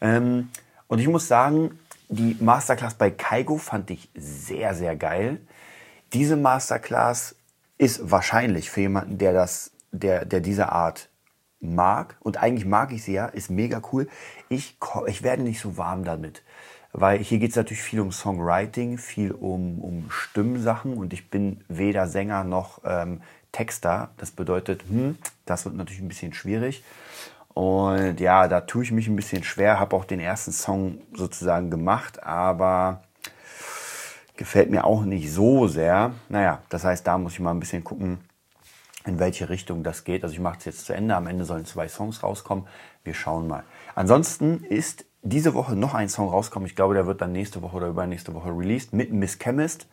Ähm, 0.00 0.50
und 0.86 0.98
ich 0.98 1.08
muss 1.08 1.28
sagen, 1.28 1.78
die 2.08 2.36
Masterclass 2.40 2.94
bei 2.94 3.10
Kaigo 3.10 3.58
fand 3.58 3.90
ich 3.90 4.08
sehr, 4.14 4.74
sehr 4.74 4.96
geil. 4.96 5.40
Diese 6.12 6.36
Masterclass 6.36 7.34
ist 7.76 8.10
wahrscheinlich 8.10 8.70
für 8.70 8.80
jemanden, 8.80 9.18
der 9.18 9.32
das, 9.32 9.70
der, 9.92 10.24
der 10.24 10.40
diese 10.40 10.72
Art 10.72 11.08
mag, 11.60 12.16
und 12.20 12.36
eigentlich 12.36 12.66
mag 12.66 12.92
ich 12.92 13.02
sie 13.04 13.14
ja, 13.14 13.26
ist 13.26 13.50
mega 13.50 13.82
cool. 13.92 14.08
Ich, 14.48 14.76
ich 15.06 15.22
werde 15.22 15.42
nicht 15.42 15.60
so 15.60 15.76
warm 15.76 16.04
damit. 16.04 16.42
Weil 16.92 17.18
hier 17.18 17.38
geht 17.38 17.50
es 17.50 17.56
natürlich 17.56 17.82
viel 17.82 18.00
um 18.00 18.12
Songwriting, 18.12 18.96
viel 18.96 19.32
um, 19.32 19.78
um 19.80 20.10
Stimmsachen 20.10 20.94
und 20.94 21.12
ich 21.12 21.28
bin 21.30 21.62
weder 21.68 22.08
Sänger 22.08 22.44
noch 22.44 22.80
ähm, 22.84 23.20
Texter. 23.52 24.10
Das 24.16 24.30
bedeutet, 24.30 24.84
hm, 24.88 25.18
das 25.44 25.64
wird 25.64 25.76
natürlich 25.76 26.00
ein 26.00 26.08
bisschen 26.08 26.32
schwierig. 26.32 26.82
Und 27.52 28.20
ja, 28.20 28.48
da 28.48 28.60
tue 28.62 28.84
ich 28.84 28.92
mich 28.92 29.08
ein 29.08 29.16
bisschen 29.16 29.42
schwer, 29.42 29.80
habe 29.80 29.96
auch 29.96 30.04
den 30.04 30.20
ersten 30.20 30.52
Song 30.52 30.98
sozusagen 31.12 31.70
gemacht, 31.70 32.22
aber 32.22 33.02
gefällt 34.36 34.70
mir 34.70 34.84
auch 34.84 35.02
nicht 35.02 35.30
so 35.32 35.66
sehr. 35.66 36.12
Naja, 36.28 36.62
das 36.68 36.84
heißt, 36.84 37.06
da 37.06 37.18
muss 37.18 37.32
ich 37.32 37.40
mal 37.40 37.50
ein 37.50 37.60
bisschen 37.60 37.84
gucken, 37.84 38.18
in 39.08 39.18
welche 39.18 39.48
Richtung 39.48 39.82
das 39.82 40.04
geht. 40.04 40.22
Also 40.22 40.34
ich 40.34 40.40
mache 40.40 40.58
es 40.58 40.64
jetzt 40.64 40.86
zu 40.86 40.92
Ende. 40.92 41.16
Am 41.16 41.26
Ende 41.26 41.44
sollen 41.44 41.64
zwei 41.64 41.88
Songs 41.88 42.22
rauskommen. 42.22 42.66
Wir 43.04 43.14
schauen 43.14 43.48
mal. 43.48 43.64
Ansonsten 43.94 44.62
ist 44.64 45.06
diese 45.22 45.54
Woche 45.54 45.74
noch 45.74 45.94
ein 45.94 46.08
Song 46.08 46.28
rauskommen. 46.28 46.66
Ich 46.66 46.76
glaube, 46.76 46.94
der 46.94 47.06
wird 47.06 47.20
dann 47.20 47.32
nächste 47.32 47.62
Woche 47.62 47.76
oder 47.76 47.88
übernächste 47.88 48.34
Woche 48.34 48.50
released 48.50 48.92
mit 48.92 49.12
Miss 49.12 49.38
Chemist. 49.38 49.88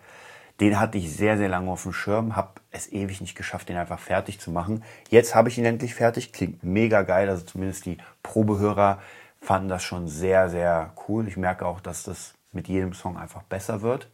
Den 0.61 0.79
hatte 0.79 0.97
ich 0.97 1.13
sehr, 1.13 1.37
sehr 1.37 1.49
lange 1.49 1.69
auf 1.69 1.83
dem 1.83 1.91
Schirm, 1.91 2.35
habe 2.35 2.51
es 2.71 2.89
ewig 2.91 3.19
nicht 3.19 3.35
geschafft, 3.35 3.67
den 3.67 3.75
einfach 3.75 3.99
fertig 3.99 4.39
zu 4.39 4.51
machen. 4.51 4.83
Jetzt 5.09 5.35
habe 5.35 5.49
ich 5.49 5.57
ihn 5.57 5.65
endlich 5.65 5.95
fertig, 5.95 6.31
klingt 6.31 6.63
mega 6.63 7.01
geil. 7.01 7.29
Also 7.29 7.43
zumindest 7.43 7.85
die 7.85 7.97
Probehörer 8.23 9.01
fanden 9.41 9.67
das 9.67 9.83
schon 9.83 10.07
sehr, 10.07 10.49
sehr 10.49 10.93
cool. 11.07 11.27
Ich 11.27 11.35
merke 11.35 11.65
auch, 11.65 11.81
dass 11.81 12.03
das 12.03 12.35
mit 12.53 12.69
jedem 12.69 12.93
Song 12.93 13.17
einfach 13.17 13.43
besser 13.43 13.81
wird. 13.81 14.09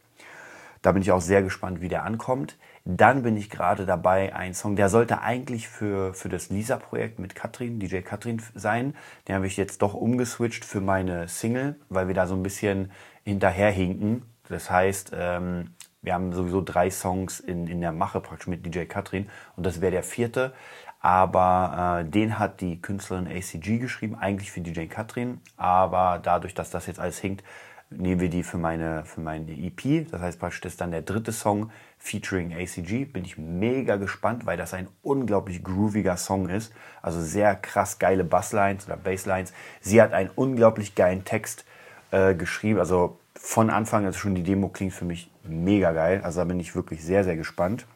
Da 0.82 0.90
bin 0.90 1.02
ich 1.02 1.12
auch 1.12 1.20
sehr 1.20 1.42
gespannt, 1.42 1.80
wie 1.80 1.88
der 1.88 2.02
ankommt. 2.02 2.56
Dann 2.84 3.22
bin 3.22 3.36
ich 3.36 3.48
gerade 3.48 3.86
dabei, 3.86 4.34
ein 4.34 4.54
Song, 4.54 4.74
der 4.74 4.88
sollte 4.88 5.22
eigentlich 5.22 5.68
für, 5.68 6.14
für 6.14 6.28
das 6.28 6.50
Lisa-Projekt 6.50 7.20
mit 7.20 7.36
Katrin, 7.36 7.78
DJ 7.78 8.00
Katrin 8.00 8.42
sein. 8.54 8.96
Den 9.28 9.36
habe 9.36 9.46
ich 9.46 9.56
jetzt 9.56 9.82
doch 9.82 9.94
umgeswitcht 9.94 10.64
für 10.64 10.80
meine 10.80 11.28
Single, 11.28 11.76
weil 11.88 12.08
wir 12.08 12.14
da 12.14 12.26
so 12.26 12.34
ein 12.34 12.42
bisschen 12.42 12.90
hinterherhinken. 13.22 14.22
Das 14.48 14.68
heißt, 14.68 15.12
ähm, 15.14 15.74
wir 16.02 16.14
haben 16.14 16.32
sowieso 16.32 16.60
drei 16.60 16.90
Songs 16.90 17.38
in, 17.38 17.68
in 17.68 17.80
der 17.80 17.92
Mache 17.92 18.20
praktisch 18.20 18.48
mit 18.48 18.66
DJ 18.66 18.84
Katrin 18.86 19.28
und 19.56 19.64
das 19.64 19.80
wäre 19.80 19.92
der 19.92 20.02
vierte. 20.02 20.52
Aber 20.98 22.00
äh, 22.00 22.08
den 22.08 22.38
hat 22.38 22.60
die 22.60 22.80
Künstlerin 22.80 23.28
ACG 23.28 23.78
geschrieben, 23.78 24.16
eigentlich 24.16 24.50
für 24.50 24.60
DJ 24.60 24.86
Katrin. 24.86 25.40
Aber 25.56 26.20
dadurch, 26.20 26.54
dass 26.54 26.70
das 26.70 26.86
jetzt 26.86 27.00
alles 27.00 27.18
hinkt, 27.18 27.44
nehmen 27.90 28.20
wir 28.20 28.28
die 28.28 28.42
für 28.42 28.58
meine, 28.58 29.04
für 29.04 29.20
meine 29.20 29.50
EP. 29.52 30.08
Das 30.10 30.20
heißt 30.20 30.38
praktisch, 30.38 30.60
das 30.60 30.72
ist 30.72 30.80
dann 30.80 30.90
der 30.90 31.02
dritte 31.02 31.32
Song 31.32 31.70
featuring 32.02 32.52
ACG. 32.52 33.04
Bin 33.04 33.24
ich 33.24 33.38
mega 33.38 33.94
gespannt, 33.96 34.44
weil 34.44 34.56
das 34.56 34.74
ein 34.74 34.88
unglaublich 35.02 35.62
grooviger 35.62 36.16
Song 36.16 36.48
ist. 36.48 36.72
Also 37.00 37.20
sehr 37.20 37.54
krass 37.54 38.00
geile 38.00 38.24
Basslines 38.24 38.86
oder 38.86 38.96
Basslines. 38.96 39.52
Sie 39.80 40.02
hat 40.02 40.12
einen 40.12 40.30
unglaublich 40.34 40.96
geilen 40.96 41.24
Text 41.24 41.64
äh, 42.10 42.34
geschrieben. 42.34 42.80
Also 42.80 43.18
von 43.34 43.70
Anfang, 43.70 44.04
also 44.04 44.18
schon 44.18 44.34
die 44.34 44.42
Demo 44.42 44.68
klingt 44.68 44.92
für 44.92 45.04
mich 45.04 45.30
mega 45.44 45.92
geil. 45.92 46.20
Also 46.24 46.40
da 46.40 46.44
bin 46.44 46.58
ich 46.58 46.74
wirklich 46.74 47.04
sehr, 47.04 47.22
sehr 47.22 47.36
gespannt. 47.36 47.86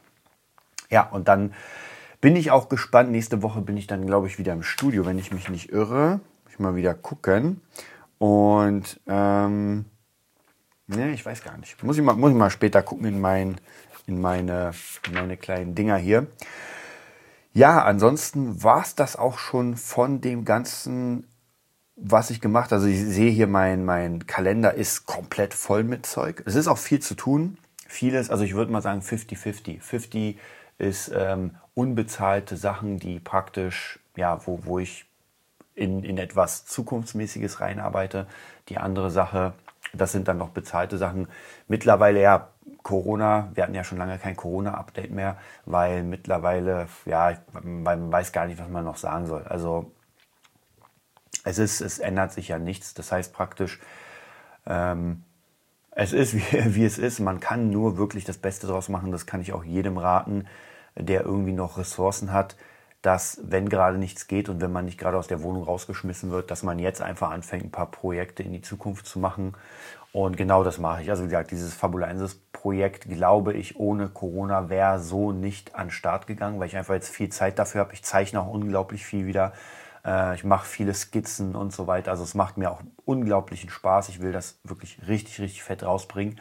Ja, 0.89 1.03
und 1.03 1.27
dann 1.27 1.53
bin 2.21 2.37
ich 2.37 2.53
auch 2.53 2.69
gespannt. 2.69 3.11
Nächste 3.11 3.43
Woche 3.43 3.61
bin 3.61 3.77
ich 3.77 3.89
dann, 3.89 4.07
glaube 4.07 4.29
ich, 4.29 4.39
wieder 4.39 4.53
im 4.53 4.63
Studio, 4.63 5.05
wenn 5.05 5.19
ich 5.19 5.33
mich 5.33 5.49
nicht 5.49 5.73
irre. 5.73 6.21
Ich 6.49 6.61
mal 6.61 6.77
wieder 6.77 6.95
gucken. 6.95 7.61
Und 8.19 9.01
ähm, 9.09 9.85
ne, 10.87 11.11
ich 11.11 11.27
weiß 11.27 11.43
gar 11.43 11.59
nicht. 11.59 11.83
Muss 11.83 11.99
ich 11.99 12.05
mal, 12.05 12.15
muss 12.15 12.31
ich 12.31 12.37
mal 12.37 12.51
später 12.51 12.83
gucken 12.83 13.07
in, 13.07 13.21
mein, 13.21 13.61
in, 14.07 14.21
meine, 14.21 14.73
in 15.07 15.15
meine 15.15 15.37
kleinen 15.37 15.75
Dinger 15.75 15.97
hier. 15.97 16.27
Ja, 17.53 17.83
ansonsten 17.83 18.63
war 18.63 18.83
es 18.83 18.95
das 18.95 19.17
auch 19.17 19.39
schon 19.39 19.77
von 19.77 20.21
dem 20.21 20.45
ganzen, 20.45 21.27
was 21.97 22.31
ich 22.31 22.41
gemacht 22.41 22.67
habe. 22.67 22.83
Also 22.83 22.87
ich 22.87 23.01
sehe 23.01 23.31
hier, 23.31 23.47
mein, 23.47 23.85
mein 23.85 24.27
Kalender 24.27 24.75
ist 24.75 25.07
komplett 25.07 25.55
voll 25.55 25.83
mit 25.83 26.05
Zeug. 26.05 26.43
Es 26.45 26.55
ist 26.55 26.69
auch 26.69 26.79
viel 26.79 27.01
zu 27.01 27.15
tun. 27.15 27.57
Vieles, 27.89 28.31
also 28.31 28.45
ich 28.45 28.55
würde 28.55 28.73
mal 28.73 28.83
sagen 28.83 29.01
50-50. 29.01 29.81
50 29.81 30.39
ist 30.79 31.11
ähm, 31.15 31.53
unbezahlte 31.75 32.57
Sachen, 32.57 32.99
die 32.99 33.21
praktisch, 33.21 34.01
ja, 34.17 34.47
wo, 34.47 34.61
wo 34.65 34.79
ich 34.79 35.07
in, 35.75 36.03
in 36.05 36.19
etwas 36.19 36.67
Zukunftsmäßiges 36.67 37.61
reinarbeite. 37.61 38.27
Die 38.69 38.79
andere 38.79 39.11
Sache, 39.11 39.55
das 39.97 40.13
sind 40.13 40.29
dann 40.29 40.39
noch 40.39 40.51
bezahlte 40.51 40.99
Sachen. 40.99 41.29
Mittlerweile 41.69 42.21
ja 42.21 42.49
Corona, 42.83 43.51
wir 43.55 43.63
hatten 43.63 43.75
ja 43.75 43.85
schon 43.85 43.99
lange 43.99 44.19
kein 44.19 44.37
Corona-Update 44.37 45.11
mehr, 45.11 45.37
weil 45.65 46.03
mittlerweile, 46.03 46.87
ja, 47.05 47.37
man 47.63 48.13
weiß 48.13 48.33
gar 48.33 48.47
nicht, 48.47 48.61
was 48.61 48.69
man 48.69 48.85
noch 48.85 48.97
sagen 48.97 49.27
soll. 49.27 49.45
Also 49.45 49.91
es 51.45 51.59
ist, 51.59 51.81
es 51.81 51.99
ändert 51.99 52.33
sich 52.33 52.49
ja 52.49 52.59
nichts. 52.59 52.95
Das 52.95 53.13
heißt 53.13 53.33
praktisch, 53.33 53.81
ähm, 54.67 55.23
es 55.91 56.13
ist, 56.13 56.35
wie, 56.35 56.75
wie 56.75 56.85
es 56.85 56.99
ist. 56.99 57.21
Man 57.21 57.41
kann 57.41 57.71
nur 57.71 57.97
wirklich 57.97 58.25
das 58.25 58.39
Beste 58.39 58.67
draus 58.67 58.89
machen. 58.89 59.13
Das 59.13 59.27
kann 59.27 59.41
ich 59.41 59.53
auch 59.53 59.65
jedem 59.65 59.99
raten, 59.99 60.47
der 60.95 61.23
irgendwie 61.23 61.53
noch 61.53 61.79
Ressourcen 61.79 62.33
hat 62.33 62.57
dass 63.07 63.39
wenn 63.45 63.69
gerade 63.69 63.99
nichts 63.99 64.27
geht 64.27 64.49
und 64.49 64.61
wenn 64.61 64.73
man 64.73 64.85
nicht 64.85 64.99
gerade 64.99 65.17
aus 65.17 65.29
der 65.29 65.41
Wohnung 65.41 65.63
rausgeschmissen 65.63 66.33
wird, 66.33 66.51
dass 66.51 66.65
man 66.65 66.81
jetzt 66.81 67.01
einfach 67.01 67.31
anfängt, 67.31 67.63
ein 67.63 67.71
paar 67.71 67.89
Projekte 67.89 68.43
in 68.43 68.53
die 68.53 68.63
Zukunft 68.63 69.07
zu 69.07 69.21
machen. 69.21 69.55
Und 70.11 70.37
genau 70.37 70.65
das 70.65 70.79
mache 70.79 71.03
ich. 71.03 71.11
Also 71.11 71.23
wie 71.23 71.29
gesagt, 71.29 71.53
dieses 71.53 71.73
Fabulensis-Projekt, 71.75 73.09
glaube 73.09 73.53
ich, 73.53 73.79
ohne 73.79 74.09
Corona 74.09 74.71
wäre 74.71 74.99
so 74.99 75.31
nicht 75.31 75.77
an 75.77 75.87
den 75.87 75.93
Start 75.93 76.27
gegangen, 76.27 76.59
weil 76.59 76.67
ich 76.67 76.77
einfach 76.77 76.95
jetzt 76.95 77.11
viel 77.11 77.29
Zeit 77.29 77.61
dafür 77.61 77.83
habe. 77.83 77.93
Ich 77.93 78.03
zeichne 78.03 78.41
auch 78.41 78.49
unglaublich 78.49 79.07
viel 79.07 79.27
wieder. 79.27 79.53
Äh, 80.05 80.35
ich 80.35 80.43
mache 80.43 80.67
viele 80.67 80.93
Skizzen 80.93 81.55
und 81.55 81.73
so 81.73 81.87
weiter. 81.87 82.11
Also 82.11 82.25
es 82.25 82.35
macht 82.35 82.57
mir 82.57 82.73
auch 82.73 82.81
unglaublichen 83.05 83.71
Spaß. 83.71 84.09
Ich 84.09 84.21
will 84.21 84.33
das 84.33 84.59
wirklich 84.65 84.99
richtig, 85.07 85.39
richtig 85.39 85.63
fett 85.63 85.85
rausbringen. 85.85 86.41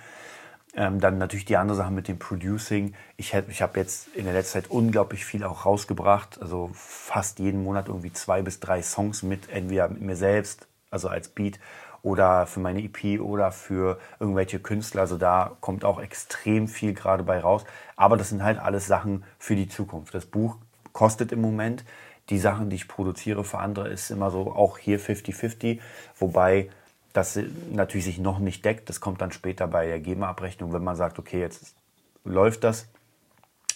Ähm, 0.78 1.00
dann 1.00 1.18
natürlich 1.18 1.46
die 1.46 1.56
andere 1.56 1.78
Sache 1.78 1.92
mit 1.92 2.10
dem 2.10 2.20
Producing. 2.20 2.94
Ich, 3.16 3.34
ich 3.34 3.62
habe 3.62 3.80
jetzt 3.80 4.10
in 4.10 4.26
der 4.26 4.34
letzten 4.34 4.54
Zeit 4.62 4.70
unglaublich 4.70 5.24
viel 5.24 5.44
auch 5.46 5.66
rausgebracht. 5.66 6.42
Also 6.42 6.70
fast 6.74 7.40
jeden 7.40 7.64
Monat 7.64 7.88
irgendwie 7.88 8.12
zwei 8.12 8.42
bis 8.42 8.60
drei 8.60 8.82
Songs 8.82 9.24
mit, 9.24 9.50
entweder 9.50 9.88
mit 9.88 10.02
mir 10.02 10.18
selbst, 10.18 10.68
also 10.92 11.08
als 11.08 11.30
Beat, 11.30 11.60
oder 12.06 12.46
für 12.46 12.60
meine 12.60 12.84
EP 12.84 13.20
oder 13.20 13.52
für 13.52 14.00
irgendwelche 14.20 14.60
Künstler. 14.60 15.02
Also 15.02 15.18
da 15.18 15.58
kommt 15.62 15.86
auch 15.86 16.00
extrem 16.00 16.68
viel 16.68 16.94
gerade 16.94 17.24
bei 17.24 17.40
raus. 17.40 17.64
Aber 17.96 18.18
das 18.18 18.30
sind 18.30 18.44
halt 18.44 18.60
alles 18.60 18.86
Sachen 18.86 19.24
für 19.40 19.56
die 19.56 19.70
Zukunft. 19.70 20.14
Das 20.14 20.26
Buch 20.26 20.58
kostet 20.94 21.32
im 21.32 21.42
Moment. 21.42 21.84
Die 22.30 22.38
Sachen, 22.38 22.70
die 22.70 22.76
ich 22.76 22.88
produziere 22.88 23.44
für 23.44 23.60
andere, 23.60 23.88
ist 23.88 24.12
immer 24.12 24.30
so 24.30 24.52
auch 24.52 24.78
hier 24.78 25.00
50-50. 25.00 25.80
Wobei 26.20 26.70
das 27.16 27.40
natürlich 27.72 28.06
sich 28.06 28.20
noch 28.20 28.40
nicht 28.40 28.66
deckt. 28.66 28.90
Das 28.90 29.00
kommt 29.00 29.22
dann 29.22 29.32
später 29.32 29.68
bei 29.68 29.88
der 29.88 30.00
GEMA-Abrechnung, 30.00 30.74
wenn 30.74 30.84
man 30.84 30.96
sagt, 30.96 31.18
okay, 31.20 31.40
jetzt 31.40 31.76
läuft 32.24 32.64
das. 32.64 32.88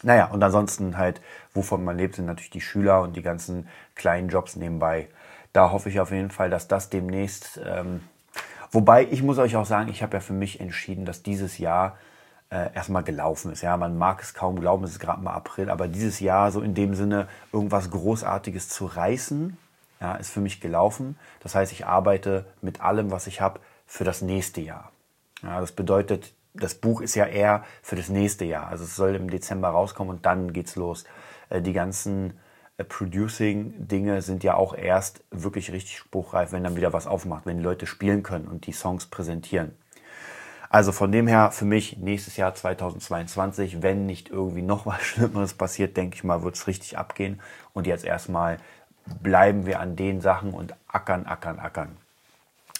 Naja, 0.03 0.25
und 0.25 0.41
ansonsten 0.43 0.97
halt, 0.97 1.21
wovon 1.53 1.83
man 1.83 1.97
lebt, 1.97 2.15
sind 2.15 2.25
natürlich 2.25 2.49
die 2.49 2.61
Schüler 2.61 3.01
und 3.01 3.15
die 3.15 3.21
ganzen 3.21 3.67
kleinen 3.95 4.29
Jobs 4.29 4.55
nebenbei. 4.55 5.07
Da 5.53 5.71
hoffe 5.71 5.89
ich 5.89 5.99
auf 5.99 6.11
jeden 6.11 6.31
Fall, 6.31 6.49
dass 6.49 6.67
das 6.67 6.89
demnächst. 6.89 7.59
Ähm, 7.65 8.01
wobei, 8.71 9.07
ich 9.09 9.23
muss 9.23 9.37
euch 9.37 9.55
auch 9.55 9.65
sagen, 9.65 9.89
ich 9.89 10.03
habe 10.03 10.17
ja 10.17 10.21
für 10.21 10.33
mich 10.33 10.59
entschieden, 10.59 11.05
dass 11.05 11.23
dieses 11.23 11.57
Jahr 11.57 11.97
äh, 12.49 12.73
erstmal 12.73 13.03
gelaufen 13.03 13.51
ist. 13.51 13.61
Ja, 13.61 13.77
man 13.77 13.97
mag 13.97 14.21
es 14.21 14.33
kaum 14.33 14.59
glauben, 14.59 14.83
es 14.83 14.91
ist 14.91 14.99
gerade 14.99 15.21
mal 15.21 15.33
April, 15.33 15.69
aber 15.69 15.87
dieses 15.87 16.19
Jahr 16.19 16.51
so 16.51 16.61
in 16.61 16.73
dem 16.73 16.95
Sinne 16.95 17.27
irgendwas 17.51 17.91
Großartiges 17.91 18.69
zu 18.69 18.85
reißen, 18.85 19.57
ja, 19.99 20.15
ist 20.15 20.31
für 20.31 20.41
mich 20.41 20.61
gelaufen. 20.61 21.17
Das 21.41 21.55
heißt, 21.55 21.71
ich 21.71 21.85
arbeite 21.85 22.45
mit 22.61 22.81
allem, 22.81 23.11
was 23.11 23.27
ich 23.27 23.41
habe, 23.41 23.59
für 23.85 24.03
das 24.03 24.21
nächste 24.21 24.61
Jahr. 24.61 24.91
Ja, 25.41 25.59
das 25.59 25.71
bedeutet, 25.71 26.33
das 26.53 26.75
Buch 26.75 27.01
ist 27.01 27.15
ja 27.15 27.25
eher 27.25 27.63
für 27.81 27.95
das 27.95 28.09
nächste 28.09 28.45
Jahr. 28.45 28.67
Also 28.67 28.83
es 28.83 28.95
soll 28.95 29.15
im 29.15 29.29
Dezember 29.29 29.69
rauskommen 29.69 30.15
und 30.15 30.25
dann 30.25 30.53
geht's 30.53 30.75
los. 30.75 31.05
Äh, 31.49 31.61
die 31.61 31.73
ganzen 31.73 32.39
äh, 32.77 32.83
Producing-Dinge 32.83 34.21
sind 34.21 34.43
ja 34.43 34.55
auch 34.55 34.75
erst 34.75 35.23
wirklich 35.31 35.71
richtig 35.71 35.97
spruchreif, 35.97 36.51
wenn 36.51 36.63
dann 36.63 36.75
wieder 36.75 36.93
was 36.93 37.07
aufmacht, 37.07 37.45
wenn 37.45 37.57
die 37.57 37.63
Leute 37.63 37.87
spielen 37.87 38.23
können 38.23 38.47
und 38.47 38.67
die 38.67 38.73
Songs 38.73 39.07
präsentieren. 39.07 39.75
Also 40.69 40.91
von 40.91 41.11
dem 41.11 41.25
her 41.25 41.49
für 41.51 41.65
mich 41.65 41.97
nächstes 41.97 42.37
Jahr 42.37 42.53
2022, 42.53 43.81
wenn 43.81 44.05
nicht 44.05 44.29
irgendwie 44.29 44.61
noch 44.61 44.85
was 44.85 45.01
Schlimmeres 45.03 45.55
passiert, 45.55 45.97
denke 45.97 46.15
ich 46.15 46.23
mal, 46.23 46.43
wird 46.43 46.55
es 46.55 46.67
richtig 46.67 46.97
abgehen. 46.97 47.41
Und 47.73 47.87
jetzt 47.87 48.05
erstmal 48.05 48.57
bleiben 49.21 49.65
wir 49.65 49.79
an 49.79 49.95
den 49.95 50.21
Sachen 50.21 50.53
und 50.53 50.73
ackern, 50.87 51.25
ackern, 51.25 51.59
ackern. 51.59 51.97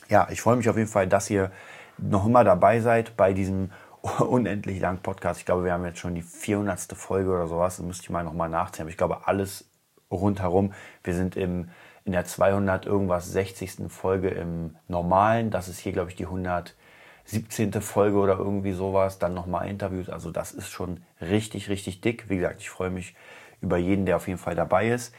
Ja, 0.10 0.28
ich 0.32 0.42
freue 0.42 0.56
mich 0.56 0.70
auf 0.70 0.78
jeden 0.78 0.90
Fall, 0.90 1.08
dass 1.08 1.30
ihr 1.30 1.52
noch 1.98 2.26
immer 2.26 2.44
dabei 2.44 2.80
seid 2.80 3.16
bei 3.18 3.34
diesem 3.34 3.72
unendlich 4.20 4.80
langen 4.80 5.00
Podcast. 5.00 5.40
Ich 5.40 5.46
glaube, 5.46 5.66
wir 5.66 5.74
haben 5.74 5.86
jetzt 5.86 6.00
schon 6.00 6.16
die 6.16 6.22
400. 6.22 6.94
Folge 6.94 7.32
oder 7.32 7.48
sowas. 7.48 7.78
Das 7.78 7.86
müsste 7.86 8.04
ich 8.04 8.10
mal 8.10 8.24
nochmal 8.24 8.50
nachzählen. 8.50 8.86
Aber 8.86 8.92
ich 8.92 8.98
glaube, 8.98 9.28
alles 9.28 9.66
rundherum. 10.12 10.74
Wir 11.04 11.14
sind 11.14 11.36
im, 11.36 11.70
in 12.06 12.14
der 12.14 12.26
200 12.26 12.86
irgendwas 12.86 13.32
60. 13.32 13.90
Folge 13.90 14.30
im 14.30 14.76
Normalen. 14.88 15.52
Das 15.52 15.68
ist 15.68 15.80
hier, 15.80 15.92
glaube 15.92 16.10
ich, 16.10 16.16
die 16.16 16.26
117. 16.26 17.82
Folge 17.82 18.18
oder 18.18 18.38
irgendwie 18.38 18.74
sowas. 18.74 19.20
Dann 19.20 19.34
nochmal 19.34 19.68
Interviews. 19.68 20.10
Also 20.10 20.32
das 20.32 20.52
ist 20.52 20.70
schon 20.70 21.04
richtig, 21.22 21.70
richtig 21.70 22.02
dick. 22.02 22.30
Wie 22.30 22.38
gesagt, 22.38 22.62
ich 22.62 22.70
freue 22.70 22.90
mich 22.90 23.16
über 23.62 23.78
jeden, 23.78 24.06
der 24.06 24.16
auf 24.16 24.28
jeden 24.28 24.40
Fall 24.40 24.56
dabei 24.56 24.90
ist. 24.90 25.14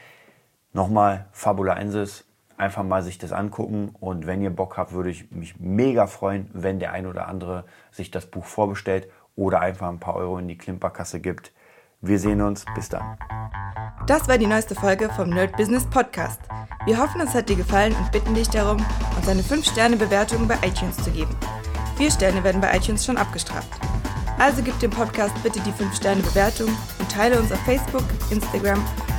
Nochmal 0.73 1.25
Fabula 1.33 1.75
Ensis 1.75 2.25
einfach 2.57 2.83
mal 2.83 3.03
sich 3.03 3.17
das 3.17 3.33
angucken. 3.33 3.93
Und 3.99 4.27
wenn 4.27 4.41
ihr 4.41 4.51
Bock 4.51 4.77
habt, 4.77 4.93
würde 4.93 5.09
ich 5.09 5.31
mich 5.31 5.59
mega 5.59 6.07
freuen, 6.07 6.49
wenn 6.53 6.79
der 6.79 6.93
ein 6.93 7.07
oder 7.07 7.27
andere 7.27 7.65
sich 7.91 8.11
das 8.11 8.27
Buch 8.27 8.45
vorbestellt 8.45 9.09
oder 9.35 9.59
einfach 9.59 9.89
ein 9.89 9.99
paar 9.99 10.15
Euro 10.15 10.37
in 10.37 10.47
die 10.47 10.57
Klimperkasse 10.57 11.19
gibt. 11.19 11.51
Wir 11.99 12.19
sehen 12.19 12.41
uns. 12.41 12.65
Bis 12.73 12.89
dann. 12.89 13.17
Das 14.07 14.27
war 14.27 14.37
die 14.37 14.47
neueste 14.47 14.75
Folge 14.75 15.09
vom 15.09 15.29
Nerd 15.29 15.57
Business 15.57 15.85
Podcast. 15.85 16.41
Wir 16.85 16.97
hoffen, 16.97 17.21
es 17.21 17.33
hat 17.33 17.49
dir 17.49 17.55
gefallen 17.55 17.95
und 17.95 18.11
bitten 18.11 18.33
dich 18.33 18.49
darum, 18.49 18.83
uns 19.15 19.27
eine 19.27 19.41
5-Sterne-Bewertung 19.41 20.47
bei 20.47 20.55
iTunes 20.65 20.97
zu 20.97 21.11
geben. 21.11 21.35
Vier 21.97 22.09
Sterne 22.09 22.43
werden 22.43 22.61
bei 22.61 22.75
iTunes 22.75 23.05
schon 23.05 23.17
abgestraft. 23.17 23.69
Also 24.39 24.63
gib 24.63 24.79
dem 24.79 24.89
Podcast 24.89 25.33
bitte 25.43 25.59
die 25.59 25.71
5-Sterne-Bewertung 25.71 26.69
und 26.99 27.11
teile 27.11 27.39
uns 27.39 27.51
auf 27.51 27.59
Facebook, 27.59 28.05
Instagram 28.31 28.83